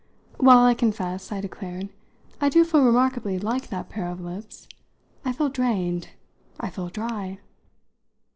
Well, 0.39 0.65
I 0.65 0.73
confess," 0.73 1.31
I 1.31 1.41
declared, 1.41 1.89
"I 2.41 2.49
do 2.49 2.63
feel 2.65 2.83
remarkably 2.83 3.37
like 3.37 3.67
that 3.67 3.89
pair 3.89 4.07
of 4.07 4.19
lips. 4.19 4.67
I 5.23 5.31
feel 5.31 5.49
drained 5.49 6.09
I 6.59 6.71
feel 6.71 6.89
dry!" 6.89 7.37